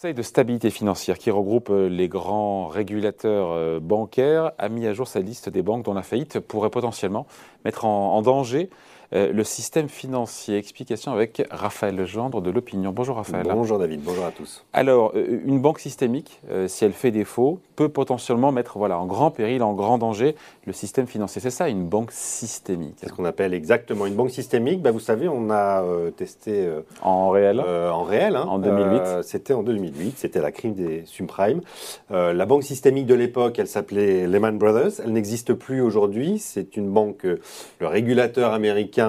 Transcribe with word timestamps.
Conseil 0.00 0.14
de 0.14 0.22
stabilité 0.22 0.70
financière 0.70 1.18
qui 1.18 1.30
regroupe 1.30 1.68
euh, 1.68 1.86
les 1.86 2.08
grands 2.08 2.68
régulateurs 2.68 3.50
euh, 3.50 3.80
bancaires 3.80 4.52
a 4.56 4.70
mis 4.70 4.86
à 4.86 4.94
jour 4.94 5.06
sa 5.06 5.20
liste 5.20 5.50
des 5.50 5.60
banques 5.60 5.84
dont 5.84 5.92
la 5.92 6.02
faillite 6.02 6.40
pourrait 6.40 6.70
potentiellement 6.70 7.26
mettre 7.66 7.84
en, 7.84 8.22
danger 8.22 8.70
euh, 9.12 9.32
le 9.32 9.42
système 9.42 9.88
financier. 9.88 10.56
Explication 10.56 11.12
avec 11.12 11.42
Raphaël 11.50 11.96
Legendre 11.96 12.40
de 12.40 12.50
l'Opinion. 12.50 12.92
Bonjour 12.92 13.16
Raphaël. 13.16 13.46
Bonjour 13.50 13.78
David, 13.78 14.02
bonjour 14.02 14.24
à 14.24 14.30
tous. 14.30 14.64
Alors, 14.72 15.12
euh, 15.16 15.40
une 15.44 15.60
banque 15.60 15.80
systémique, 15.80 16.40
euh, 16.50 16.68
si 16.68 16.84
elle 16.84 16.92
fait 16.92 17.10
défaut, 17.10 17.58
peut 17.74 17.88
potentiellement 17.88 18.52
mettre 18.52 18.78
voilà, 18.78 19.00
en 19.00 19.06
grand 19.06 19.32
péril, 19.32 19.64
en 19.64 19.74
grand 19.74 19.98
danger 19.98 20.36
le 20.64 20.72
système 20.72 21.08
financier. 21.08 21.40
C'est 21.40 21.50
ça, 21.50 21.68
une 21.68 21.88
banque 21.88 22.12
systémique. 22.12 22.94
C'est 22.98 23.08
ce 23.08 23.12
qu'on 23.12 23.24
appelle 23.24 23.52
exactement 23.52 24.06
une 24.06 24.14
banque 24.14 24.30
systémique. 24.30 24.80
Bah, 24.80 24.92
vous 24.92 25.00
savez, 25.00 25.26
on 25.28 25.50
a 25.50 25.82
testé... 26.16 26.68
en 27.02 27.30
réel 27.30 27.60
En 27.60 28.04
réel. 28.04 28.36
Hein. 28.36 28.46
en 28.48 28.58
2008. 28.58 29.22
c'était 29.22 29.54
en 29.54 29.62
2008, 29.62 30.18
c'était 30.18 30.40
la 30.40 30.52
crise 30.52 30.74
des 30.74 31.02
subprimes. 31.06 31.62
la 32.10 32.46
banque 32.46 32.62
systémique 32.62 33.06
de 33.06 33.14
l'époque, 33.14 33.58
elle 33.58 33.66
s'appelait 33.66 34.26
Lehman 34.26 34.56
Brothers. 34.56 35.00
Elle 35.04 35.12
n'existe 35.12 35.54
plus 35.54 35.80
aujourd'hui. 35.80 36.38
C'est 36.38 36.76
une 36.76 36.90
banque, 36.90 37.24
le 37.24 37.86
régulateur 37.86 38.52
américain 38.52 38.99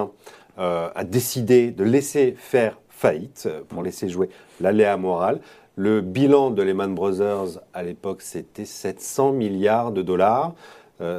euh, 0.60 0.90
a 0.94 1.06
décidé 1.06 1.72
de 1.72 1.84
laisser 1.86 2.36
faire 2.38 2.78
faillite 2.90 3.46
euh, 3.48 3.62
pour 3.70 3.82
laisser 3.84 4.10
jouer 4.10 4.30
l'aléa 4.60 4.98
moral. 4.98 5.40
Le 5.78 6.02
bilan 6.02 6.52
de 6.52 6.62
Lehman 6.62 6.94
Brothers 6.94 7.62
à 7.74 7.84
l'époque, 7.84 8.22
c'était 8.22 8.66
700 8.66 9.32
milliards 9.32 9.94
de 9.94 10.02
dollars. 10.02 10.54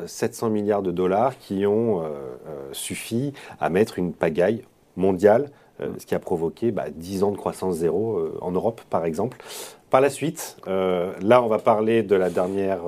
700 0.07 0.47
euh, 0.47 0.51
milliards 0.51 0.83
de 0.83 0.93
dollars 0.93 1.39
qui 1.39 1.67
ont 1.67 2.05
suffi 2.71 3.33
à 3.59 3.69
mettre 3.69 3.99
une 3.99 4.13
pagaille 4.13 4.63
mondiale, 4.97 5.51
ce 5.81 6.07
qui 6.07 6.15
a 6.15 6.21
provoqué 6.21 6.73
10 6.95 7.25
ans 7.25 7.33
de 7.33 7.37
croissance 7.37 7.77
zéro 7.77 8.23
en 8.41 8.53
Europe, 8.53 8.83
par 8.91 9.05
exemple. 9.05 9.39
Par 9.91 10.01
la 10.01 10.09
suite, 10.09 10.57
là, 10.67 11.43
on 11.43 11.49
va 11.49 11.59
parler 11.59 12.05
de 12.05 12.15
la 12.15 12.31
dernière 12.31 12.83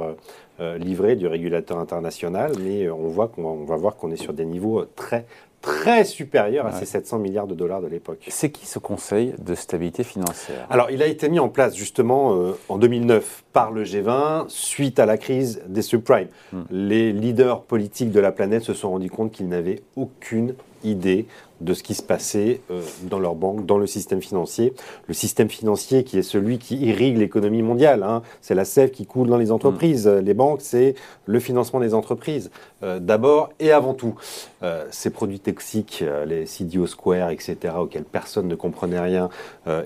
livrée 0.60 1.16
du 1.16 1.27
régulateur 1.27 1.78
international, 1.78 2.52
mais 2.60 2.88
on, 2.88 3.08
voit 3.08 3.27
qu'on 3.27 3.64
va 3.64 3.74
voir 3.74 3.96
qu'on 3.96 4.12
est 4.12 4.22
sur 4.22 4.32
des 4.32 4.44
niveaux 4.44 4.84
très, 4.84 5.27
très 5.64 6.04
supérieur 6.04 6.66
à 6.66 6.72
ces 6.72 6.84
700 6.84 7.18
milliards 7.18 7.46
de 7.46 7.54
dollars 7.54 7.80
de 7.80 7.86
l'époque. 7.86 8.24
C'est 8.28 8.50
qui 8.50 8.66
ce 8.66 8.78
Conseil 8.78 9.34
de 9.38 9.54
stabilité 9.54 10.04
financière? 10.04 10.66
Alors, 10.68 10.90
il 10.90 11.02
a 11.02 11.06
été 11.06 11.28
mis 11.28 11.38
en 11.38 11.48
place 11.48 11.74
justement 11.74 12.34
euh, 12.34 12.52
en 12.68 12.76
2009 12.76 13.44
par 13.52 13.70
le 13.70 13.84
G20 13.84 14.48
suite 14.48 14.98
à 14.98 15.06
la 15.06 15.16
crise 15.16 15.62
des 15.66 15.82
subprimes. 15.82 16.28
Hmm. 16.52 16.62
Les 16.70 17.12
leaders 17.12 17.62
politiques 17.62 18.10
de 18.10 18.20
la 18.20 18.30
planète 18.30 18.62
se 18.62 18.74
sont 18.74 18.90
rendus 18.90 19.10
compte 19.10 19.32
qu'ils 19.32 19.48
n'avaient 19.48 19.82
aucune 19.96 20.54
idée 20.84 21.27
de 21.60 21.74
ce 21.74 21.82
qui 21.82 21.94
se 21.94 22.02
passait 22.02 22.60
euh, 22.70 22.82
dans 23.02 23.18
leur 23.18 23.34
banque, 23.34 23.66
dans 23.66 23.78
le 23.78 23.86
système 23.86 24.20
financier. 24.20 24.74
Le 25.06 25.14
système 25.14 25.48
financier 25.48 26.04
qui 26.04 26.18
est 26.18 26.22
celui 26.22 26.58
qui 26.58 26.77
irrigue 26.77 27.16
l'économie 27.16 27.62
mondiale. 27.62 28.02
Hein. 28.02 28.22
C'est 28.40 28.54
la 28.54 28.64
sève 28.64 28.90
qui 28.90 29.06
coule 29.06 29.28
dans 29.28 29.36
les 29.36 29.50
entreprises. 29.50 30.06
Mm. 30.06 30.18
Les 30.18 30.34
banques, 30.34 30.60
c'est 30.60 30.94
le 31.27 31.40
financement 31.40 31.80
des 31.80 31.94
entreprises. 31.94 32.50
Euh, 32.82 32.98
d'abord 32.98 33.50
et 33.60 33.72
avant 33.72 33.94
tout, 33.94 34.14
euh, 34.62 34.84
ces 34.90 35.10
produits 35.10 35.40
toxiques, 35.40 36.05
les 36.27 36.46
CDO 36.46 36.86
Square, 36.86 37.30
etc., 37.30 37.74
auxquels 37.78 38.05
personne 38.05 38.48
ne 38.48 38.55
comprenait 38.55 39.00
rien, 39.00 39.28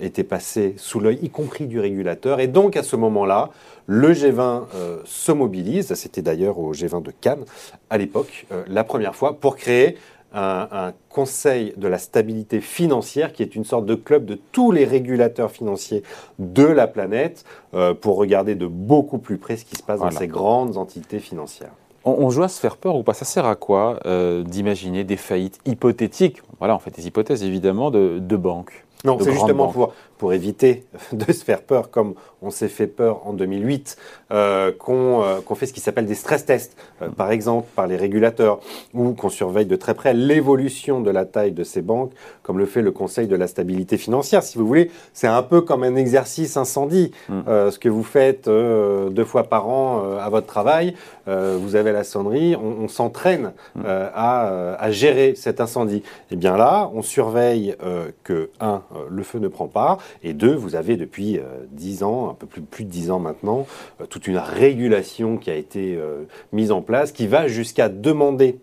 étaient 0.01 0.23
passés 0.23 0.73
sous 0.77 0.99
l'œil, 0.99 1.19
y 1.21 1.29
compris 1.29 1.67
du 1.67 1.79
régulateur. 1.79 2.39
Et 2.39 2.47
donc, 2.47 2.75
à 2.75 2.83
ce 2.83 2.95
moment-là, 2.95 3.49
le 3.87 4.13
G20 4.13 4.63
se 5.05 5.31
mobilise. 5.31 5.93
C'était 5.93 6.21
d'ailleurs 6.21 6.59
au 6.59 6.73
G20 6.73 7.03
de 7.03 7.11
Cannes 7.11 7.43
à 7.89 7.97
l'époque, 7.97 8.45
la 8.67 8.83
première 8.83 9.15
fois, 9.15 9.33
pour 9.39 9.55
créer 9.55 9.97
un, 10.33 10.93
conseil 11.09 11.73
de 11.77 11.87
la 11.87 11.97
stabilité 11.97 12.61
financière 12.61 13.33
qui 13.33 13.43
est 13.43 13.55
une 13.55 13.65
sorte 13.65 13.85
de 13.85 13.95
club 13.95 14.25
de 14.25 14.39
tous 14.51 14.71
les 14.71 14.85
régulateurs 14.85 15.51
financiers 15.51 16.03
de 16.37 16.63
la 16.63 16.87
planète 16.87 17.45
euh, 17.73 17.93
pour 17.93 18.17
regarder 18.17 18.55
de 18.55 18.67
beaucoup 18.67 19.17
plus 19.17 19.37
près 19.37 19.57
ce 19.57 19.65
qui 19.65 19.75
se 19.75 19.83
passe 19.83 19.99
dans 19.99 20.11
ces 20.11 20.27
grandes 20.27 20.77
entités 20.77 21.19
financières. 21.19 21.71
On, 22.05 22.29
joue 22.29 22.43
à 22.43 22.47
se 22.47 22.59
faire 22.59 22.77
peur 22.77 22.95
ou 22.95 23.03
pas? 23.03 23.13
Ça 23.13 23.25
sert 23.25 23.45
à 23.45 23.55
quoi 23.55 23.99
euh, 24.05 24.43
d'imaginer 24.43 25.03
des 25.03 25.17
faillites 25.17 25.59
hypothétiques? 25.65 26.41
Voilà, 26.57 26.73
en 26.73 26.79
fait, 26.79 26.91
des 26.91 27.05
hypothèses 27.07 27.43
évidemment 27.43 27.91
de, 27.91 28.19
de 28.19 28.37
banques. 28.37 28.85
Non, 29.05 29.17
c'est 29.21 29.31
justement 29.31 29.67
pour, 29.67 29.93
pour 30.19 30.33
éviter 30.33 30.83
de 31.13 31.31
se 31.31 31.43
faire 31.43 31.63
peur, 31.63 31.89
comme 31.89 32.13
on 32.43 32.51
s'est 32.51 32.67
fait 32.67 32.87
peur 32.87 33.25
en 33.25 33.33
2008, 33.33 33.97
euh, 34.31 34.71
euh, 34.89 35.41
qu'on 35.41 35.55
fait 35.55 35.65
ce 35.65 35.73
qui 35.73 35.79
s'appelle 35.79 36.05
des 36.05 36.15
stress 36.15 36.45
tests, 36.45 36.77
euh, 37.01 37.09
par 37.09 37.31
exemple 37.31 37.67
par 37.75 37.87
les 37.87 37.95
régulateurs, 37.95 38.59
ou 38.93 39.13
qu'on 39.13 39.29
surveille 39.29 39.65
de 39.65 39.75
très 39.75 39.93
près 39.93 40.13
l'évolution 40.13 41.01
de 41.01 41.09
la 41.09 41.25
taille 41.25 41.53
de 41.53 41.63
ces 41.63 41.81
banques, 41.81 42.11
comme 42.43 42.59
le 42.59 42.65
fait 42.65 42.81
le 42.81 42.91
Conseil 42.91 43.27
de 43.27 43.35
la 43.35 43.47
stabilité 43.47 43.97
financière. 43.97 44.43
Si 44.43 44.57
vous 44.57 44.67
voulez, 44.67 44.91
c'est 45.13 45.27
un 45.27 45.41
peu 45.41 45.61
comme 45.61 45.83
un 45.83 45.95
exercice 45.95 46.57
incendie. 46.57 47.11
Mm. 47.29 47.41
ce 47.71 47.79
que 47.79 47.87
vous 47.87 48.03
faites 48.03 48.49
deux 48.49 49.23
fois 49.23 49.43
par 49.43 49.69
an 49.69 50.17
à 50.19 50.29
votre 50.29 50.47
travail, 50.47 50.95
vous 51.27 51.75
avez 51.75 51.93
la 51.93 52.03
sonnerie, 52.03 52.55
on, 52.55 52.87
s'entraîne 52.87 53.53
mm. 53.75 53.83
à, 53.85 54.73
à, 54.73 54.91
gérer 54.91 55.35
cet 55.35 55.61
incendie. 55.61 55.97
Et 55.97 56.03
eh 56.31 56.35
bien 56.35 56.57
là, 56.57 56.89
on 56.93 57.01
surveille 57.01 57.75
que, 58.23 58.49
un, 58.59 58.81
le 59.09 59.23
feu 59.23 59.39
ne 59.39 59.47
prend 59.47 59.67
pas, 59.67 59.97
et 60.23 60.33
deux, 60.33 60.55
vous 60.55 60.75
avez 60.75 60.97
depuis 60.97 61.37
euh, 61.37 61.43
dix 61.71 62.03
ans, 62.03 62.29
un 62.29 62.33
peu 62.33 62.47
plus, 62.47 62.61
plus 62.61 62.85
de 62.85 62.89
dix 62.89 63.11
ans 63.11 63.19
maintenant, 63.19 63.65
euh, 64.01 64.05
toute 64.05 64.27
une 64.27 64.37
régulation 64.37 65.37
qui 65.37 65.49
a 65.49 65.55
été 65.55 65.95
euh, 65.95 66.23
mise 66.51 66.71
en 66.71 66.81
place 66.81 67.11
qui 67.11 67.27
va 67.27 67.47
jusqu'à 67.47 67.89
demander 67.89 68.59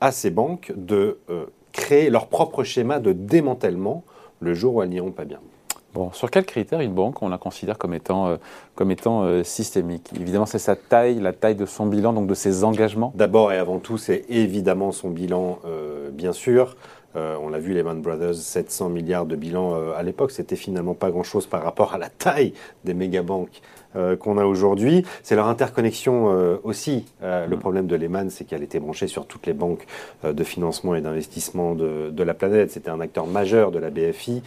à 0.00 0.12
ces 0.12 0.30
banques 0.30 0.72
de 0.76 1.18
créer 1.72 2.10
leur 2.10 2.26
propre 2.26 2.62
schéma 2.62 2.98
de 3.00 3.12
démantèlement 3.12 4.04
le 4.40 4.52
jour 4.52 4.74
où 4.74 4.82
elles 4.82 4.90
n'iront 4.90 5.12
pas 5.12 5.24
bien. 5.24 5.38
Bon, 5.94 6.12
sur 6.12 6.30
quels 6.30 6.44
critères 6.44 6.80
une 6.80 6.92
banque 6.92 7.22
on 7.22 7.28
la 7.28 7.38
considère 7.38 7.78
comme 7.78 7.94
étant, 7.94 8.36
comme 8.74 8.90
étant 8.90 9.42
systémique? 9.44 10.10
Évidemment, 10.20 10.44
c'est 10.44 10.58
sa 10.58 10.76
taille, 10.76 11.20
la 11.20 11.32
taille 11.32 11.54
de 11.54 11.64
son 11.64 11.86
bilan, 11.86 12.12
donc 12.12 12.26
de 12.26 12.34
ses 12.34 12.64
engagements 12.64 13.12
D'abord 13.14 13.50
et 13.52 13.56
avant 13.56 13.78
tout, 13.78 13.96
c'est 13.96 14.24
évidemment 14.28 14.92
son 14.92 15.08
bilan, 15.08 15.60
bien 16.12 16.32
sûr. 16.32 16.76
Euh, 17.16 17.36
on 17.40 17.48
l'a 17.48 17.58
vu, 17.58 17.72
Lehman 17.74 18.00
Brothers, 18.00 18.34
700 18.34 18.88
milliards 18.88 19.26
de 19.26 19.36
bilan 19.36 19.74
euh, 19.74 19.92
à 19.96 20.02
l'époque, 20.02 20.30
c'était 20.30 20.56
finalement 20.56 20.94
pas 20.94 21.10
grand-chose 21.10 21.46
par 21.46 21.62
rapport 21.62 21.94
à 21.94 21.98
la 21.98 22.08
taille 22.08 22.54
des 22.84 22.94
mégabanques 22.94 23.60
euh, 23.96 24.16
qu'on 24.16 24.38
a 24.38 24.44
aujourd'hui. 24.44 25.04
C'est 25.22 25.36
leur 25.36 25.46
interconnexion 25.46 26.24
aussi. 26.64 27.04
Le 27.22 27.46
mm. 27.46 27.58
problème 27.58 27.86
de 27.86 27.96
Lehman, 27.96 28.30
c'est 28.30 28.44
qu'elle 28.44 28.62
était 28.62 28.80
branchée 28.80 29.06
sur 29.06 29.26
toutes 29.26 29.46
les 29.46 29.52
banques 29.52 29.86
de 30.24 30.44
financement 30.44 30.94
et 30.94 31.00
d'investissement 31.00 31.74
de, 31.74 32.10
de, 32.10 32.22
la 32.22 32.34
planète. 32.34 32.70
C'était 32.70 32.90
un 32.90 33.00
acteur 33.00 33.26
majeur 33.26 33.70
de 33.70 33.78
la 33.78 33.90
BFI. 33.90 34.42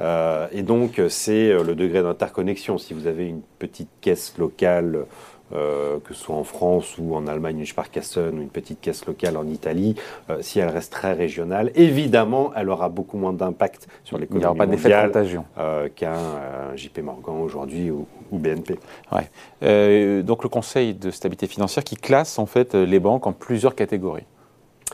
et 0.00 0.62
donc, 0.62 1.00
c'est 1.08 1.52
le 1.52 1.74
degré 1.74 2.02
d'interconnexion. 2.02 2.78
Si 2.78 2.92
vous 2.92 3.06
avez 3.06 3.26
une 3.26 3.42
petite 3.58 3.88
caisse 4.00 4.34
locale 4.38 5.06
euh, 5.54 5.98
que 6.00 6.14
ce 6.14 6.24
soit 6.24 6.36
en 6.36 6.44
France 6.44 6.96
ou 6.98 7.14
en 7.14 7.26
Allemagne, 7.26 7.58
une 7.58 7.66
Sparkassen 7.66 8.38
ou 8.38 8.42
une 8.42 8.48
petite 8.48 8.80
caisse 8.80 9.06
locale 9.06 9.36
en 9.36 9.46
Italie, 9.46 9.94
euh, 10.30 10.38
si 10.40 10.58
elle 10.58 10.68
reste 10.68 10.92
très 10.92 11.12
régionale, 11.12 11.70
évidemment, 11.74 12.52
elle 12.56 12.68
aura 12.68 12.88
beaucoup 12.88 13.18
moins 13.18 13.32
d'impact 13.32 13.88
sur 14.04 14.18
l'économie 14.18 14.58
mondiale 14.58 15.12
euh, 15.58 15.88
qu'un 15.94 16.74
JP 16.76 16.98
Morgan 17.00 17.40
aujourd'hui 17.42 17.90
ou, 17.90 18.06
BNP. 18.32 18.78
Ouais. 19.12 20.22
donc 20.22 20.42
le 20.42 20.48
Conseil 20.48 20.94
de 20.94 21.10
stabilité 21.10 21.46
financière 21.46 21.84
qui 21.84 21.96
classe 21.96 22.38
en 22.38 22.46
fait 22.46 22.74
les 22.74 22.98
banques 22.98 23.26
en 23.26 23.34
plusieurs 23.34 23.74
catégories. 23.74 24.24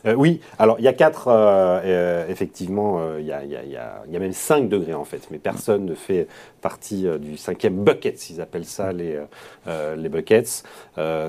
Euh, 0.06 0.14
oui, 0.14 0.40
alors 0.58 0.76
il 0.78 0.84
y 0.84 0.88
a 0.88 0.92
quatre, 0.92 1.28
euh, 1.28 1.80
euh, 1.84 2.28
effectivement, 2.28 3.00
il 3.18 3.26
y, 3.26 3.32
a, 3.32 4.18
même 4.18 4.32
cinq 4.32 4.68
degrés 4.68 4.94
en 4.94 5.04
fait, 5.04 5.28
mais 5.30 5.38
personne 5.38 5.84
ne 5.84 5.94
fait 5.94 6.26
partie 6.60 7.06
du 7.18 7.36
cinquième 7.36 7.84
bucket, 7.84 8.30
ils 8.30 8.40
appellent 8.40 8.64
ça 8.64 8.92
les, 8.92 9.18
les 9.66 10.08
buckets. 10.08 10.64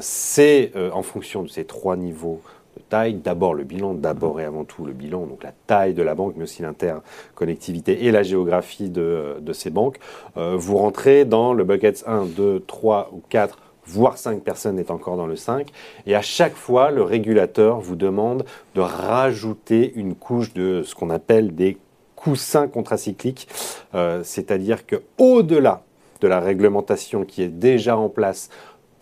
c'est 0.02 0.72
en 0.94 1.03
fonction 1.03 1.44
de 1.44 1.50
ces 1.50 1.66
trois 1.66 1.96
niveaux 1.96 2.41
de 2.78 2.81
taille, 2.90 3.16
d'abord 3.16 3.53
le 3.53 3.63
bilan, 3.63 3.94
d'abord 3.94 4.40
et 4.40 4.46
avant 4.46 4.64
tout 4.64 4.85
le 4.85 4.94
bilan, 4.94 5.26
donc 5.26 5.44
la 5.44 5.53
taille 5.67 5.94
de 5.94 6.03
la 6.03 6.16
banque, 6.16 6.34
mais 6.38 6.44
aussi 6.44 6.61
l'interconnectivité 6.61 8.05
et 8.05 8.11
la 8.11 8.23
géographie 8.23 8.90
de, 8.90 9.38
de 9.40 9.53
ces 9.53 9.70
banques. 9.70 9.99
vous 10.35 10.78
rentrez 10.78 11.26
dans 11.26 11.53
le 11.53 11.64
bucket 11.64 12.03
1, 12.08 12.26
2, 12.26 12.64
3 12.66 13.11
ou 13.14 13.22
4 13.29 13.58
voire 13.90 14.18
5 14.18 14.44
personnes 14.44 14.80
est 14.80 14.91
encore 14.91 15.18
dans 15.18 15.28
le 15.28 15.36
5. 15.36 15.68
Et 16.06 16.16
à 16.16 16.22
chaque 16.22 16.56
fois, 16.56 16.91
le 16.91 17.02
régulateur 17.02 17.80
vous 17.80 17.96
demande 17.96 18.46
de 18.76 18.82
rajouter 18.82 19.91
une 19.96 20.16
couche 20.16 20.53
de 20.53 20.84
ce 20.84 20.94
qu'on 20.96 21.09
appelle 21.09 21.56
des 21.56 21.78
coussins 22.16 22.68
contracycliques, 22.68 23.47
euh, 23.96 24.22
c'est-à-dire 24.24 24.86
que 24.86 24.97
au-delà 25.18 25.84
de 26.22 26.28
la 26.28 26.40
réglementation 26.40 27.24
qui 27.24 27.41
est 27.41 27.47
déjà 27.47 27.97
en 27.97 28.09
place 28.09 28.50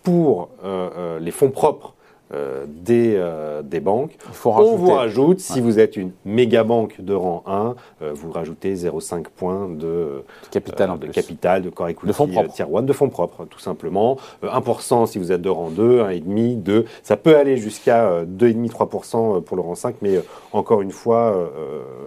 pour 0.02 0.50
euh, 0.64 0.88
euh, 0.96 1.18
les 1.18 1.32
fonds 1.32 1.50
propres 1.50 1.94
euh, 2.34 2.66
des, 2.68 3.14
euh, 3.16 3.62
des, 3.62 3.80
banques. 3.80 4.16
On 4.44 4.76
vous 4.76 4.90
rajoute, 4.90 5.40
si 5.40 5.62
vous 5.62 5.78
êtes 5.78 5.96
une 5.96 6.10
méga 6.26 6.62
banque 6.62 7.00
de 7.00 7.14
rang 7.14 7.42
1, 7.46 7.74
euh, 8.02 8.12
vous 8.14 8.30
rajoutez 8.30 8.74
0,5 8.74 9.24
points 9.34 9.66
de 9.68 10.24
capital, 10.50 10.98
de, 10.98 11.06
capital, 11.06 11.62
de 11.62 11.70
core 11.70 11.88
equity, 11.88 12.06
de 12.06 12.12
fonds 12.12 12.26
propres. 12.28 12.52
tier 12.52 12.66
1, 12.70 12.82
de 12.82 12.92
fonds 12.92 13.08
propres, 13.08 13.46
tout 13.46 13.60
simplement. 13.60 14.18
1% 14.42 15.06
si 15.06 15.18
vous 15.18 15.32
êtes 15.32 15.40
de 15.40 15.48
rang 15.48 15.70
2, 15.70 16.02
1,5, 16.02 16.62
2. 16.62 16.84
Ça 17.02 17.16
peut 17.16 17.34
aller 17.34 17.56
jusqu'à 17.56 18.24
2,5-3% 18.24 19.42
pour 19.42 19.56
le 19.56 19.62
rang 19.62 19.74
5, 19.74 19.96
mais 20.02 20.20
encore 20.52 20.82
une 20.82 20.92
fois, 20.92 21.50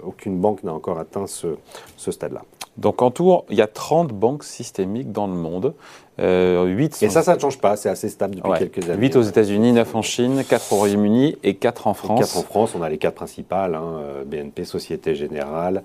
aucune 0.05 0.37
banque 0.39 0.63
n'a 0.63 0.73
encore 0.73 0.99
atteint 0.99 1.25
ce, 1.25 1.47
ce 1.97 2.11
stade-là. 2.11 2.43
Donc 2.77 3.01
en 3.01 3.11
tout, 3.11 3.41
il 3.49 3.57
y 3.57 3.61
a 3.61 3.67
30 3.67 4.09
banques 4.09 4.43
systémiques 4.43 5.11
dans 5.11 5.27
le 5.27 5.33
monde. 5.33 5.73
Euh, 6.21 6.65
8 6.65 7.01
Et 7.01 7.09
ça, 7.09 7.23
ça 7.23 7.35
ne 7.35 7.39
change 7.39 7.57
pas, 7.57 7.75
c'est 7.75 7.89
assez 7.89 8.09
stable 8.09 8.35
depuis 8.35 8.51
quelques 8.59 8.89
années. 8.89 8.99
8 9.01 9.15
aux 9.15 9.21
États-Unis, 9.21 9.73
9 9.73 9.95
en 9.95 10.01
Chine, 10.01 10.43
4 10.47 10.73
au 10.73 10.75
Royaume-Uni 10.75 11.37
et 11.43 11.55
4 11.55 11.87
en 11.87 11.93
France. 11.93 12.19
4 12.19 12.37
en 12.37 12.43
France, 12.43 12.75
on 12.77 12.81
a 12.81 12.89
les 12.89 12.97
4 12.97 13.15
principales 13.15 13.75
hein, 13.75 13.99
euh, 13.99 14.23
BNP, 14.23 14.63
Société 14.65 15.15
Générale, 15.15 15.81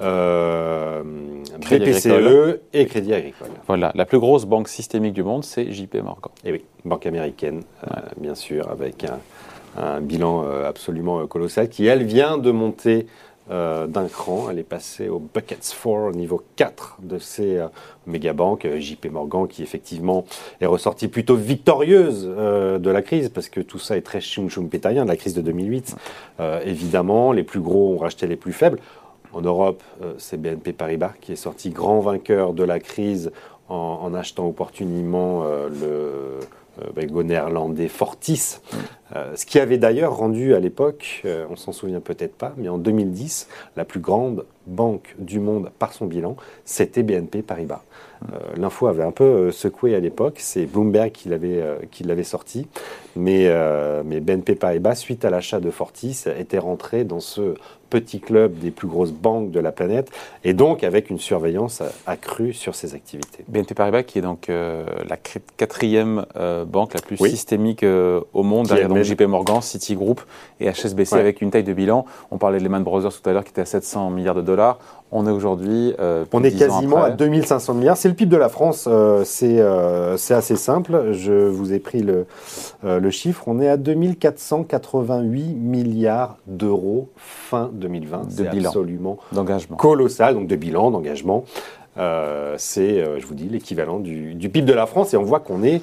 euh, 0.00 1.02
BPCE 1.58 2.60
et 2.72 2.86
Crédit 2.86 3.12
Agricole. 3.12 3.48
Voilà, 3.66 3.90
la 3.94 4.04
plus 4.04 4.20
grosse 4.20 4.44
banque 4.44 4.68
systémique 4.68 5.14
du 5.14 5.24
monde, 5.24 5.44
c'est 5.44 5.72
JP 5.72 5.96
Morgan. 5.96 6.32
Et 6.44 6.48
eh 6.48 6.52
oui, 6.52 6.64
banque 6.84 7.06
américaine, 7.06 7.62
euh, 7.84 8.00
bien 8.16 8.36
sûr, 8.36 8.70
avec 8.70 9.04
un, 9.04 9.18
un 9.76 10.00
bilan 10.00 10.44
euh, 10.44 10.68
absolument 10.68 11.26
colossal 11.26 11.68
qui, 11.68 11.86
elle, 11.86 12.04
vient 12.04 12.38
de 12.38 12.50
monter 12.50 13.06
euh, 13.50 13.88
d'un 13.88 14.06
cran. 14.06 14.48
Elle 14.50 14.60
est 14.60 14.62
passée 14.62 15.08
au 15.08 15.18
Buckets 15.18 15.74
4, 15.82 16.12
niveau 16.12 16.42
4 16.56 16.98
de 17.02 17.18
ces 17.18 17.56
euh, 17.56 17.66
méga 18.06 18.32
banques. 18.32 18.64
Euh, 18.64 18.78
JP 18.78 19.06
Morgan, 19.06 19.48
qui 19.48 19.62
effectivement 19.62 20.24
est 20.60 20.66
ressortie 20.66 21.08
plutôt 21.08 21.34
victorieuse 21.34 22.24
de 22.24 22.90
la 22.90 23.02
crise, 23.02 23.28
parce 23.28 23.48
que 23.48 23.60
tout 23.60 23.78
ça 23.78 23.96
est 23.96 24.02
très 24.02 24.20
choum 24.20 24.48
choum 24.48 24.68
pétaillien, 24.68 25.04
de 25.04 25.08
la 25.08 25.16
crise 25.16 25.34
de 25.34 25.42
2008. 25.42 25.96
évidemment, 26.64 27.32
les 27.32 27.42
plus 27.42 27.60
gros 27.60 27.94
ont 27.94 27.98
racheté 27.98 28.26
les 28.26 28.36
plus 28.36 28.52
faibles. 28.52 28.78
En 29.32 29.40
Europe, 29.40 29.82
c'est 30.18 30.40
BNP 30.40 30.72
Paribas 30.72 31.12
qui 31.20 31.32
est 31.32 31.36
sorti 31.36 31.70
grand 31.70 32.00
vainqueur 32.00 32.52
de 32.52 32.64
la 32.64 32.80
crise 32.80 33.32
en, 33.68 34.12
achetant 34.14 34.46
opportunément 34.46 35.44
le 35.44 36.40
euh, 36.80 37.22
néerlandais 37.22 37.88
Fortis, 37.88 38.58
euh, 39.14 39.32
ce 39.34 39.46
qui 39.46 39.58
avait 39.58 39.78
d'ailleurs 39.78 40.16
rendu 40.16 40.54
à 40.54 40.60
l'époque, 40.60 41.22
euh, 41.24 41.46
on 41.50 41.56
s'en 41.56 41.72
souvient 41.72 42.00
peut-être 42.00 42.34
pas, 42.34 42.52
mais 42.56 42.68
en 42.68 42.78
2010, 42.78 43.48
la 43.76 43.84
plus 43.84 44.00
grande 44.00 44.44
banque 44.66 45.14
du 45.18 45.40
monde 45.40 45.70
par 45.78 45.92
son 45.92 46.06
bilan, 46.06 46.36
c'était 46.64 47.02
BNP 47.02 47.42
Paribas. 47.42 47.82
L'info 48.56 48.86
avait 48.86 49.02
un 49.02 49.10
peu 49.10 49.50
secoué 49.50 49.96
à 49.96 49.98
l'époque, 49.98 50.36
c'est 50.38 50.64
Bloomberg 50.66 51.10
qui 51.10 51.28
l'avait 51.28 52.22
sorti, 52.22 52.68
mais, 53.16 53.52
mais 54.04 54.20
BNP 54.20 54.54
Paribas, 54.54 54.94
suite 54.94 55.24
à 55.24 55.30
l'achat 55.30 55.58
de 55.58 55.72
Fortis, 55.72 56.26
était 56.38 56.60
rentré 56.60 57.02
dans 57.02 57.18
ce 57.18 57.56
petit 57.92 58.20
club 58.20 58.58
des 58.58 58.70
plus 58.70 58.88
grosses 58.88 59.12
banques 59.12 59.50
de 59.50 59.60
la 59.60 59.70
planète, 59.70 60.10
et 60.44 60.54
donc 60.54 60.82
avec 60.82 61.10
une 61.10 61.18
surveillance 61.18 61.82
accrue 62.06 62.54
sur 62.54 62.74
ses 62.74 62.94
activités. 62.94 63.44
BNP 63.48 63.74
Paribas, 63.74 64.02
qui 64.02 64.18
est 64.18 64.22
donc 64.22 64.48
euh, 64.48 64.86
la 65.06 65.18
quatrième 65.18 66.24
euh, 66.36 66.64
banque 66.64 66.94
la 66.94 67.02
plus 67.02 67.18
systémique 67.18 67.82
euh, 67.82 68.22
au 68.32 68.44
monde, 68.44 68.68
derrière 68.68 68.88
JP 69.02 69.22
Morgan, 69.22 69.60
Citigroup 69.60 70.20
et 70.60 70.70
HSBC, 70.70 71.16
avec 71.16 71.40
une 71.40 71.50
taille 71.50 71.64
de 71.64 71.72
bilan. 71.72 72.04
On 72.30 72.38
parlait 72.38 72.58
de 72.58 72.64
Lehman 72.64 72.82
Brothers 72.82 73.12
tout 73.12 73.28
à 73.28 73.32
l'heure, 73.32 73.44
qui 73.44 73.50
était 73.50 73.62
à 73.62 73.66
700 73.66 74.10
milliards 74.10 74.34
de 74.34 74.42
dollars. 74.42 74.78
On 75.14 75.26
est 75.26 75.30
aujourd'hui. 75.30 75.94
Euh, 76.00 76.24
on 76.32 76.42
est 76.42 76.56
quasiment 76.56 77.02
à 77.02 77.10
2500 77.10 77.74
milliards. 77.74 77.98
C'est 77.98 78.08
le 78.08 78.14
PIB 78.14 78.30
de 78.30 78.36
la 78.38 78.48
France. 78.48 78.88
Euh, 78.90 79.24
euh, 79.42 80.16
c'est 80.16 80.34
assez 80.34 80.56
simple. 80.56 81.12
Je 81.12 81.48
vous 81.48 81.74
ai 81.74 81.78
pris 81.80 82.00
le, 82.00 82.26
le 82.82 83.10
chiffre. 83.10 83.44
On 83.46 83.60
est 83.60 83.68
à 83.68 83.76
2488 83.76 85.54
milliards 85.54 86.38
d'euros 86.46 87.10
fin 87.16 87.70
2020. 87.74 88.22
C'est 88.30 88.48
absolument 88.48 89.18
colossal. 89.76 90.34
Donc 90.34 90.46
de 90.46 90.56
bilan, 90.56 90.90
d'engagement. 90.90 91.44
c'est, 92.56 93.04
je 93.20 93.26
vous 93.26 93.34
dis, 93.34 93.50
l'équivalent 93.50 93.98
du, 93.98 94.34
du, 94.34 94.48
PIB 94.48 94.66
de 94.66 94.72
la 94.72 94.86
France. 94.86 95.12
Et 95.12 95.18
on 95.18 95.24
voit 95.24 95.40
qu'on 95.40 95.62
est 95.62 95.82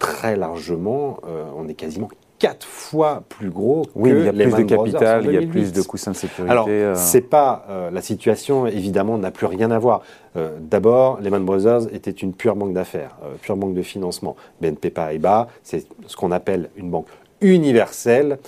très 0.00 0.34
largement, 0.34 1.20
on 1.56 1.68
est 1.68 1.74
quasiment 1.74 2.08
quatre 2.40 2.66
fois 2.66 3.22
plus 3.28 3.50
gros 3.50 3.86
oui, 3.94 4.10
il 4.10 4.24
y 4.24 4.28
a 4.28 4.32
plus 4.32 4.50
de 4.50 4.62
capital, 4.62 5.24
il 5.26 5.32
y 5.32 5.36
a 5.36 5.46
plus 5.46 5.72
de 5.72 5.82
coussins 5.82 6.10
de 6.10 6.16
sécurité. 6.16 6.50
Alors, 6.50 6.66
euh. 6.68 6.94
c'est 6.96 7.20
pas 7.20 7.66
euh, 7.68 7.90
la 7.90 8.00
situation 8.00 8.66
évidemment 8.66 9.18
n'a 9.18 9.30
plus 9.30 9.46
rien 9.46 9.70
à 9.70 9.78
voir. 9.78 10.02
Euh, 10.36 10.58
D'abord, 10.58 11.20
Lehman 11.20 11.44
Brothers 11.44 11.94
était 11.94 12.10
une 12.10 12.32
pure 12.32 12.56
banque 12.56 12.72
d'affaires, 12.72 13.16
euh, 13.22 13.34
pure 13.40 13.56
banque 13.56 13.74
de 13.74 13.82
financement. 13.82 14.36
BNP 14.60 14.90
Paribas, 14.90 15.48
c'est 15.62 15.86
ce 16.06 16.16
qu'on 16.16 16.32
appelle 16.32 16.70
une 16.76 16.90
banque 16.90 17.06
universelle 17.42 18.38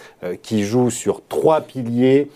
qui 0.42 0.64
joue 0.64 0.90
sur 0.90 1.22
trois 1.26 1.62
piliers, 1.62 2.28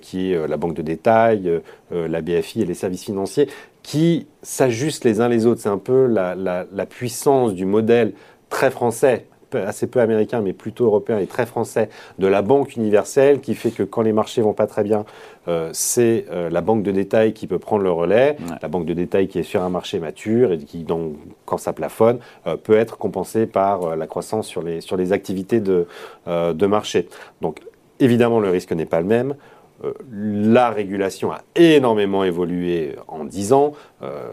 qui 0.00 0.32
est 0.32 0.48
la 0.48 0.56
banque 0.56 0.72
de 0.72 0.80
détail, 0.80 1.60
la 1.90 2.22
BFI 2.22 2.62
et 2.62 2.64
les 2.64 2.72
services 2.72 3.04
financiers, 3.04 3.48
qui 3.82 4.26
s'ajustent 4.42 5.04
les 5.04 5.20
uns 5.20 5.28
les 5.28 5.44
autres. 5.44 5.60
C'est 5.60 5.68
un 5.68 5.76
peu 5.76 6.06
la, 6.06 6.34
la, 6.34 6.64
la 6.72 6.86
puissance 6.86 7.52
du 7.52 7.66
modèle 7.66 8.14
très 8.50 8.70
français 8.70 9.26
assez 9.54 9.86
peu 9.86 10.00
américain, 10.00 10.40
mais 10.40 10.52
plutôt 10.52 10.84
européen 10.84 11.18
et 11.18 11.26
très 11.26 11.46
français, 11.46 11.88
de 12.18 12.26
la 12.26 12.42
banque 12.42 12.76
universelle, 12.76 13.40
qui 13.40 13.54
fait 13.54 13.70
que 13.70 13.82
quand 13.82 14.02
les 14.02 14.12
marchés 14.12 14.42
vont 14.42 14.52
pas 14.52 14.66
très 14.66 14.82
bien, 14.82 15.04
euh, 15.48 15.70
c'est 15.72 16.26
euh, 16.30 16.50
la 16.50 16.60
banque 16.60 16.82
de 16.82 16.92
détail 16.92 17.32
qui 17.32 17.46
peut 17.46 17.58
prendre 17.58 17.82
le 17.82 17.90
relais, 17.90 18.36
la 18.62 18.68
banque 18.68 18.86
de 18.86 18.94
détail 18.94 19.28
qui 19.28 19.38
est 19.38 19.42
sur 19.42 19.62
un 19.62 19.70
marché 19.70 19.98
mature 19.98 20.52
et 20.52 20.58
qui, 20.58 20.84
donc, 20.84 21.14
quand 21.46 21.58
ça 21.58 21.72
plafonne, 21.72 22.18
euh, 22.46 22.56
peut 22.56 22.76
être 22.76 22.98
compensée 22.98 23.46
par 23.46 23.96
la 23.96 24.06
croissance 24.06 24.46
sur 24.46 24.62
les, 24.62 24.80
sur 24.80 24.96
les 24.96 25.12
activités 25.12 25.60
de, 25.60 25.86
de 26.26 26.66
marché. 26.66 27.08
Donc, 27.40 27.60
évidemment, 27.98 28.40
le 28.40 28.50
risque 28.50 28.72
n'est 28.72 28.86
pas 28.86 29.00
le 29.00 29.06
même. 29.06 29.34
Euh, 29.84 29.92
la 30.12 30.70
régulation 30.70 31.32
a 31.32 31.42
énormément 31.54 32.24
évolué 32.24 32.96
en 33.08 33.24
10 33.24 33.52
ans. 33.52 33.72
Euh, 34.02 34.30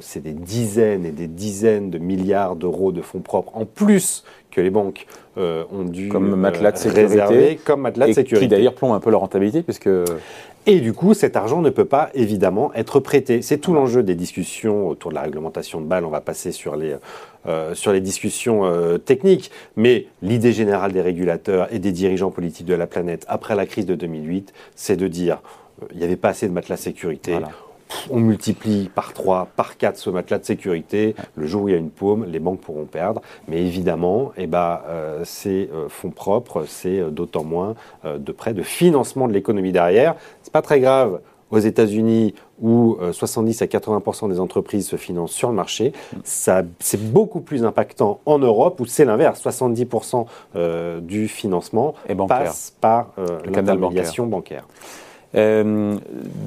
c'est 0.00 0.22
des 0.22 0.32
dizaines 0.32 1.04
et 1.04 1.12
des 1.12 1.26
dizaines 1.26 1.90
de 1.90 1.98
milliards 1.98 2.56
d'euros 2.56 2.92
de 2.92 3.02
fonds 3.02 3.20
propres 3.20 3.56
en 3.56 3.66
plus 3.66 4.24
que 4.56 4.62
les 4.62 4.70
banques 4.70 5.06
euh, 5.36 5.64
ont 5.70 5.84
dû 5.84 6.08
comme 6.08 6.34
matelas 6.34 6.72
de 6.72 6.78
sécurité, 6.78 7.60
comme 7.62 7.82
matelas 7.82 8.08
de 8.08 8.12
sécurité. 8.14 8.46
Qui 8.46 8.48
d'ailleurs 8.48 8.74
plombe 8.74 8.92
un 8.92 9.00
peu 9.00 9.10
leur 9.10 9.20
rentabilité 9.20 9.62
puisque 9.62 9.90
et 10.68 10.80
du 10.80 10.92
coup, 10.92 11.14
cet 11.14 11.36
argent 11.36 11.62
ne 11.62 11.70
peut 11.70 11.84
pas 11.84 12.10
évidemment 12.14 12.74
être 12.74 12.98
prêté. 12.98 13.40
C'est 13.40 13.58
tout 13.58 13.72
l'enjeu 13.72 14.02
des 14.02 14.16
discussions 14.16 14.88
autour 14.88 15.10
de 15.12 15.14
la 15.14 15.22
réglementation 15.22 15.80
de 15.80 15.86
Bâle. 15.86 16.04
On 16.04 16.10
va 16.10 16.20
passer 16.20 16.50
sur 16.50 16.74
les, 16.74 16.96
euh, 17.46 17.72
sur 17.74 17.92
les 17.92 18.00
discussions 18.00 18.64
euh, 18.64 18.98
techniques. 18.98 19.52
Mais 19.76 20.06
l'idée 20.22 20.52
générale 20.52 20.90
des 20.90 21.02
régulateurs 21.02 21.72
et 21.72 21.78
des 21.78 21.92
dirigeants 21.92 22.32
politiques 22.32 22.66
de 22.66 22.74
la 22.74 22.88
planète 22.88 23.24
après 23.28 23.54
la 23.54 23.64
crise 23.64 23.86
de 23.86 23.94
2008, 23.94 24.52
c'est 24.74 24.96
de 24.96 25.06
dire 25.06 25.40
euh, 25.82 25.86
il 25.92 25.98
n'y 25.98 26.04
avait 26.04 26.16
pas 26.16 26.30
assez 26.30 26.48
de 26.48 26.52
matelas 26.52 26.76
sécurité 26.76 27.38
on 28.10 28.20
multiplie 28.20 28.90
par 28.94 29.12
3, 29.12 29.48
par 29.56 29.76
4 29.76 29.96
ce 29.96 30.10
matelas 30.10 30.38
de 30.38 30.44
sécurité. 30.44 31.14
Le 31.36 31.46
jour 31.46 31.62
où 31.62 31.68
il 31.68 31.72
y 31.72 31.74
a 31.74 31.78
une 31.78 31.90
paume, 31.90 32.24
les 32.24 32.38
banques 32.38 32.60
pourront 32.60 32.84
perdre. 32.84 33.20
Mais 33.48 33.62
évidemment, 33.62 34.32
eh 34.36 34.46
ben, 34.46 34.80
euh, 34.88 35.22
ces 35.24 35.70
euh, 35.72 35.88
fonds 35.88 36.10
propres, 36.10 36.64
c'est 36.66 37.00
euh, 37.00 37.10
d'autant 37.10 37.44
moins 37.44 37.74
de 38.04 38.32
prêts 38.32 38.54
de 38.54 38.62
financement 38.62 39.28
de 39.28 39.32
l'économie 39.32 39.72
derrière. 39.72 40.14
C'est 40.42 40.52
pas 40.52 40.62
très 40.62 40.80
grave 40.80 41.20
aux 41.50 41.58
États-Unis 41.58 42.34
où 42.60 42.96
70 43.12 43.62
à 43.62 43.66
80% 43.66 44.28
des 44.28 44.40
entreprises 44.40 44.88
se 44.88 44.96
financent 44.96 45.32
sur 45.32 45.48
le 45.48 45.54
marché. 45.54 45.92
c'est 46.24 47.12
beaucoup 47.12 47.40
plus 47.40 47.64
impactant 47.64 48.20
en 48.26 48.38
Europe 48.38 48.80
où 48.80 48.86
c'est 48.86 49.04
l'inverse. 49.04 49.44
70% 49.44 50.26
du 51.00 51.28
financement 51.28 51.94
passe 52.28 52.74
par 52.80 53.12
l'intermédiation 53.44 54.26
bancaire. 54.26 54.66
Euh, 55.34 55.96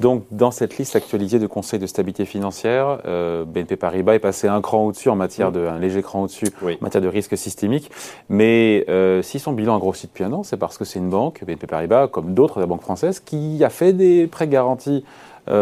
donc, 0.00 0.24
dans 0.30 0.50
cette 0.50 0.78
liste 0.78 0.96
actualisée 0.96 1.38
de 1.38 1.46
conseils 1.46 1.78
de 1.78 1.86
stabilité 1.86 2.24
financière, 2.24 2.98
euh, 3.06 3.44
BNP 3.44 3.76
Paribas 3.76 4.14
est 4.14 4.20
passé 4.20 4.48
un 4.48 4.60
cran 4.60 4.86
au-dessus 4.86 5.10
en 5.10 5.16
matière 5.16 5.52
de, 5.52 5.66
un 5.66 5.78
léger 5.78 6.02
cran 6.02 6.22
au-dessus 6.22 6.48
en 6.62 6.66
matière 6.80 7.02
de 7.02 7.08
risque 7.08 7.36
systémique. 7.36 7.90
Mais 8.28 8.84
euh, 8.88 9.22
si 9.22 9.38
son 9.38 9.52
bilan 9.52 9.76
a 9.76 9.78
grossi 9.78 10.06
depuis 10.06 10.24
un 10.24 10.32
an, 10.32 10.42
c'est 10.42 10.56
parce 10.56 10.78
que 10.78 10.84
c'est 10.84 10.98
une 10.98 11.10
banque, 11.10 11.44
BNP 11.44 11.66
Paribas, 11.66 12.08
comme 12.08 12.34
d'autres 12.34 12.56
de 12.56 12.60
la 12.60 12.66
banque 12.66 12.82
française, 12.82 13.20
qui 13.20 13.62
a 13.62 13.70
fait 13.70 13.92
des 13.92 14.26
prêts 14.26 14.48
garantis 14.48 15.04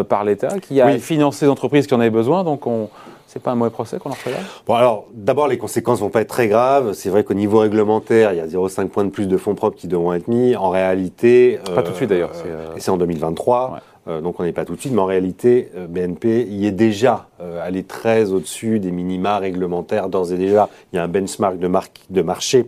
par 0.08 0.22
l'État, 0.24 0.58
qui 0.58 0.82
a 0.82 0.98
financé 0.98 1.46
des 1.46 1.50
entreprises 1.50 1.86
qui 1.86 1.94
en 1.94 2.00
avaient 2.00 2.10
besoin. 2.10 2.44
Donc, 2.44 2.66
on, 2.66 2.90
c'est 3.28 3.42
pas 3.42 3.50
un 3.50 3.56
mauvais 3.56 3.70
procès 3.70 3.98
qu'on 3.98 4.10
en 4.10 4.14
fait 4.14 4.30
là 4.30 4.38
Bon, 4.66 4.74
alors, 4.74 5.06
d'abord, 5.12 5.48
les 5.48 5.58
conséquences 5.58 6.00
vont 6.00 6.08
pas 6.08 6.22
être 6.22 6.28
très 6.28 6.48
graves. 6.48 6.94
C'est 6.94 7.10
vrai 7.10 7.24
qu'au 7.24 7.34
niveau 7.34 7.58
réglementaire, 7.58 8.32
il 8.32 8.38
y 8.38 8.40
a 8.40 8.46
0,5 8.46 8.88
points 8.88 9.04
de 9.04 9.10
plus 9.10 9.28
de 9.28 9.36
fonds 9.36 9.54
propres 9.54 9.76
qui 9.76 9.86
devront 9.86 10.14
être 10.14 10.28
mis. 10.28 10.56
En 10.56 10.70
réalité. 10.70 11.58
Pas 11.74 11.82
tout 11.82 11.90
de 11.90 11.96
suite 11.96 12.08
d'ailleurs. 12.08 12.32
Euh, 12.46 12.74
et 12.74 12.80
c'est 12.80 12.90
en 12.90 12.96
2023. 12.96 13.80
Euh, 14.08 14.22
donc 14.22 14.40
on 14.40 14.44
n'est 14.44 14.52
pas 14.52 14.64
tout 14.64 14.74
de 14.74 14.80
suite, 14.80 14.94
mais 14.94 15.02
en 15.02 15.06
réalité, 15.06 15.70
euh, 15.76 15.86
BNP 15.86 16.46
y 16.48 16.66
est 16.66 16.72
déjà 16.72 17.28
euh, 17.40 17.66
allé 17.66 17.82
très 17.82 18.30
au-dessus 18.30 18.80
des 18.80 18.90
minima 18.90 19.38
réglementaires 19.38 20.08
d'ores 20.08 20.32
et 20.32 20.36
déjà. 20.36 20.68
Il 20.92 20.96
y 20.96 20.98
a 20.98 21.04
un 21.04 21.08
benchmark 21.08 21.58
de, 21.58 21.70
de 22.10 22.22
marché 22.22 22.66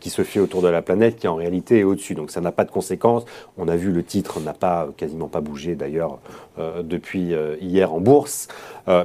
qui 0.00 0.10
se 0.10 0.22
fait 0.22 0.38
autour 0.38 0.62
de 0.62 0.68
la 0.68 0.80
planète 0.82 1.16
qui 1.16 1.26
en 1.26 1.34
réalité 1.34 1.80
est 1.80 1.84
au-dessus. 1.84 2.14
Donc 2.14 2.30
ça 2.30 2.40
n'a 2.40 2.52
pas 2.52 2.64
de 2.64 2.70
conséquences. 2.70 3.24
On 3.58 3.68
a 3.68 3.76
vu 3.76 3.90
le 3.90 4.02
titre 4.02 4.40
n'a 4.40 4.52
pas 4.52 4.88
quasiment 4.96 5.26
pas 5.26 5.40
bougé 5.40 5.74
d'ailleurs 5.74 6.18
depuis 6.82 7.34
hier 7.60 7.92
en 7.92 8.00
bourse. 8.00 8.48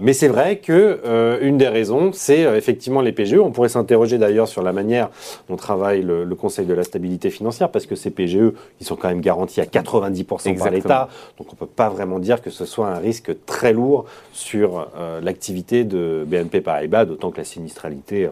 mais 0.02 0.14
c'est 0.14 0.28
vrai 0.28 0.58
que 0.58 1.40
une 1.42 1.58
des 1.58 1.68
raisons, 1.68 2.12
c'est 2.14 2.42
effectivement 2.42 3.02
les 3.02 3.12
PGE. 3.12 3.40
On 3.40 3.52
pourrait 3.52 3.70
s'interroger 3.70 4.18
d'ailleurs 4.18 4.48
sur 4.48 4.62
la 4.62 4.74
manière 4.74 5.10
dont 5.50 5.56
travaille 5.56 6.02
le, 6.02 6.24
le, 6.24 6.36
Conseil 6.36 6.66
de 6.66 6.74
la 6.74 6.84
stabilité 6.84 7.30
financière, 7.30 7.70
parce 7.72 7.86
que 7.86 7.96
ces 7.96 8.12
PGE, 8.12 8.54
ils 8.80 8.86
sont 8.86 8.96
quand 8.96 9.08
même 9.08 9.22
garantis 9.22 9.62
à 9.62 9.66
90% 9.66 10.58
par 10.58 10.70
l'État. 10.70 11.10
Donc 11.38 11.52
on 11.52 11.56
peut 11.56 11.66
pas 11.66 11.90
vraiment 11.90 12.20
dire 12.20 12.42
que 12.42 12.50
ce 12.50 12.66
soit 12.66 12.88
un 12.88 13.00
risque 13.00 13.32
très 13.46 13.74
lourd 13.74 14.06
sur 14.34 14.88
l'activité 15.22 15.84
de 15.84 16.24
BNP 16.28 16.62
Paribas, 16.62 17.06
d'autant 17.06 17.32
que 17.32 17.38
la 17.38 17.44
sinistralité 17.44 18.30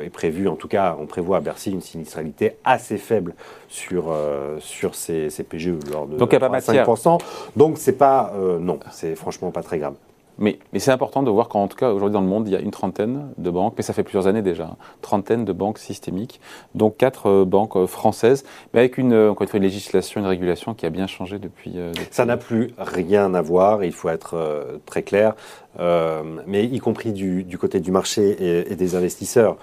est 0.00 0.10
prévue, 0.10 0.48
en 0.48 0.56
tout 0.56 0.68
cas, 0.68 0.96
on 1.00 1.06
prévoit 1.06 1.38
à 1.38 1.40
Bercy 1.40 1.70
une 1.70 1.80
sinistralité 1.80 2.56
assez 2.64 2.98
faible 2.98 3.34
sur, 3.68 4.14
sur 4.58 4.94
ces, 4.94 5.30
ces 5.30 5.42
PGE, 5.42 5.72
de 5.78 6.16
Donc, 6.16 6.32
il 6.32 6.38
n'y 6.38 6.44
a 6.44 6.48
pas 6.48 6.58
5%. 6.58 7.20
Donc, 7.56 7.76
c'est 7.78 7.92
pas, 7.98 8.32
non, 8.60 8.78
c'est 8.90 9.14
franchement 9.14 9.50
pas 9.50 9.62
très 9.62 9.78
grave. 9.78 9.94
Mais, 10.38 10.58
c'est 10.78 10.90
important 10.90 11.22
de 11.22 11.30
voir 11.30 11.48
qu'en 11.48 11.66
tout 11.68 11.76
cas, 11.76 11.90
aujourd'hui 11.90 12.14
dans 12.14 12.20
le 12.20 12.26
monde, 12.26 12.46
il 12.48 12.52
y 12.52 12.56
a 12.56 12.60
une 12.60 12.70
trentaine 12.70 13.28
de 13.38 13.50
banques, 13.50 13.74
mais 13.76 13.82
ça 13.82 13.92
fait 13.92 14.02
plusieurs 14.02 14.26
années 14.26 14.42
déjà, 14.42 14.64
hein, 14.64 14.76
trentaine 15.00 15.44
de 15.44 15.52
banques 15.52 15.78
systémiques, 15.78 16.40
donc 16.74 16.96
quatre 16.96 17.28
euh, 17.28 17.44
banques 17.44 17.76
euh, 17.76 17.86
françaises, 17.86 18.44
mais 18.72 18.80
avec 18.80 18.98
une, 18.98 19.12
euh, 19.12 19.34
une, 19.54 19.62
législation, 19.62 20.20
une 20.20 20.26
régulation 20.26 20.74
qui 20.74 20.84
a 20.84 20.90
bien 20.90 21.06
changé 21.06 21.38
depuis. 21.38 21.76
Ça 22.10 22.24
n'a 22.24 22.36
plus 22.36 22.72
rien 22.78 23.34
à 23.34 23.40
voir, 23.40 23.84
il 23.84 23.92
faut 23.92 24.08
être 24.08 24.80
très 24.86 25.02
clair, 25.02 25.34
mais 25.78 26.64
y 26.64 26.78
compris 26.78 27.12
du, 27.12 27.58
côté 27.58 27.80
du 27.80 27.90
marché 27.90 28.70
et 28.70 28.76
des 28.76 28.94
investisseurs. 28.94 29.56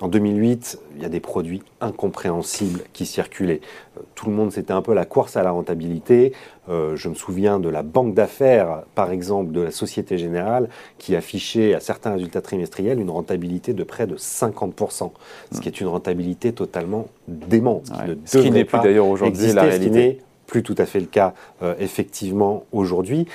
En 0.00 0.08
2008, 0.08 0.78
il 0.96 1.02
y 1.02 1.04
a 1.06 1.08
des 1.08 1.20
produits 1.20 1.62
incompréhensibles 1.80 2.80
qui 2.92 3.06
circulaient. 3.06 3.62
Euh, 3.96 4.02
tout 4.14 4.26
le 4.26 4.32
monde, 4.32 4.52
c'était 4.52 4.72
un 4.72 4.82
peu 4.82 4.92
la 4.92 5.06
course 5.06 5.36
à 5.36 5.42
la 5.42 5.50
rentabilité. 5.50 6.32
Euh, 6.68 6.96
je 6.96 7.08
me 7.08 7.14
souviens 7.14 7.58
de 7.58 7.70
la 7.70 7.82
banque 7.82 8.12
d'affaires, 8.12 8.82
par 8.94 9.10
exemple, 9.10 9.52
de 9.52 9.62
la 9.62 9.70
Société 9.70 10.18
Générale, 10.18 10.68
qui 10.98 11.16
affichait 11.16 11.74
à 11.74 11.80
certains 11.80 12.12
résultats 12.12 12.42
trimestriels 12.42 13.00
une 13.00 13.08
rentabilité 13.08 13.72
de 13.72 13.84
près 13.84 14.06
de 14.06 14.16
50%, 14.16 15.12
ce 15.52 15.60
qui 15.60 15.68
est 15.68 15.80
une 15.80 15.88
rentabilité 15.88 16.52
totalement 16.52 17.06
démente. 17.26 17.90
ce 18.26 18.38
qui 18.38 18.50
n'est 18.50 18.64
plus 18.64 18.80
d'ailleurs 18.80 19.08
aujourd'hui 19.08 19.52
la 19.52 19.62
réalité. 19.62 19.86
Ce 19.86 19.88
qui 19.88 19.96
n'est 19.96 20.18
plus 20.46 20.62
tout 20.62 20.76
à 20.78 20.84
fait 20.84 21.00
le 21.00 21.06
cas, 21.06 21.34
euh, 21.62 21.74
effectivement, 21.78 22.64
aujourd'hui 22.70 23.26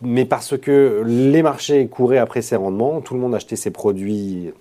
mais 0.00 0.24
parce 0.24 0.56
que 0.56 1.02
les 1.04 1.42
marchés 1.42 1.88
couraient 1.88 2.18
après 2.18 2.40
ces 2.40 2.54
rendements, 2.56 3.00
tout 3.00 3.14
le 3.14 3.20
monde 3.20 3.34
achetait 3.34 3.56
ses 3.56 3.72
produits 3.72 4.52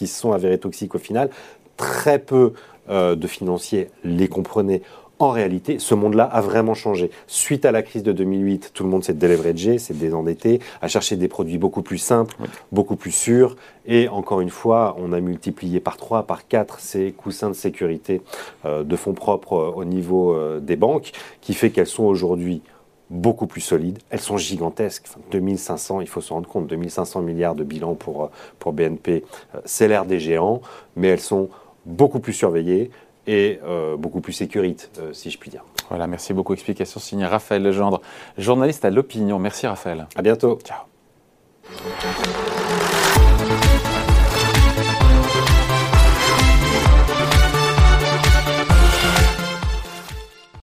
qui 0.00 0.06
sont 0.06 0.32
avérés 0.32 0.56
toxiques 0.56 0.94
au 0.94 0.98
final. 0.98 1.28
Très 1.76 2.18
peu 2.18 2.54
euh, 2.88 3.14
de 3.16 3.26
financiers 3.26 3.88
les 4.02 4.28
comprenaient. 4.28 4.80
En 5.18 5.28
réalité, 5.28 5.78
ce 5.78 5.94
monde-là 5.94 6.24
a 6.24 6.40
vraiment 6.40 6.72
changé. 6.72 7.10
Suite 7.26 7.66
à 7.66 7.70
la 7.70 7.82
crise 7.82 8.02
de 8.02 8.12
2008, 8.12 8.70
tout 8.72 8.84
le 8.84 8.88
monde 8.88 9.04
s'est 9.04 9.12
déleveragé, 9.12 9.76
s'est 9.76 9.92
désendetté, 9.92 10.60
a 10.80 10.88
cherché 10.88 11.16
des 11.16 11.28
produits 11.28 11.58
beaucoup 11.58 11.82
plus 11.82 11.98
simples, 11.98 12.34
beaucoup 12.72 12.96
plus 12.96 13.10
sûrs. 13.10 13.56
Et 13.84 14.08
encore 14.08 14.40
une 14.40 14.48
fois, 14.48 14.96
on 14.98 15.12
a 15.12 15.20
multiplié 15.20 15.80
par 15.80 15.98
3, 15.98 16.22
par 16.22 16.48
4 16.48 16.80
ces 16.80 17.12
coussins 17.12 17.50
de 17.50 17.54
sécurité 17.54 18.22
euh, 18.64 18.82
de 18.82 18.96
fonds 18.96 19.12
propres 19.12 19.56
euh, 19.56 19.70
au 19.76 19.84
niveau 19.84 20.34
des 20.60 20.76
banques, 20.76 21.12
qui 21.42 21.52
fait 21.52 21.68
qu'elles 21.68 21.86
sont 21.86 22.04
aujourd'hui 22.04 22.62
beaucoup 23.10 23.46
plus 23.46 23.60
solides. 23.60 23.98
Elles 24.08 24.20
sont 24.20 24.38
gigantesques. 24.38 25.06
2500, 25.32 26.00
il 26.00 26.08
faut 26.08 26.20
se 26.20 26.32
rendre 26.32 26.48
compte, 26.48 26.68
2500 26.68 27.20
milliards 27.22 27.54
de 27.54 27.64
bilan 27.64 27.94
pour, 27.94 28.24
euh, 28.24 28.28
pour 28.58 28.72
BNP, 28.72 29.24
euh, 29.54 29.60
c'est 29.64 29.88
l'air 29.88 30.06
des 30.06 30.20
géants, 30.20 30.62
mais 30.96 31.08
elles 31.08 31.20
sont 31.20 31.50
beaucoup 31.84 32.20
plus 32.20 32.32
surveillées 32.32 32.90
et 33.26 33.60
euh, 33.64 33.96
beaucoup 33.96 34.20
plus 34.20 34.32
sécurites, 34.32 34.90
si 35.12 35.30
je 35.30 35.38
puis 35.38 35.50
dire. 35.50 35.64
Voilà, 35.88 36.06
merci 36.06 36.32
beaucoup. 36.32 36.54
Explication 36.54 37.00
signée 37.00 37.26
Raphaël 37.26 37.62
Legendre, 37.62 38.00
journaliste 38.38 38.84
à 38.84 38.90
l'opinion. 38.90 39.38
Merci 39.38 39.66
Raphaël. 39.66 40.06
À 40.16 40.22
bientôt. 40.22 40.58
Ciao. 40.64 40.78